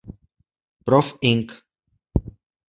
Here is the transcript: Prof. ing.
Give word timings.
Prof. 0.83 1.11
ing. 1.21 1.45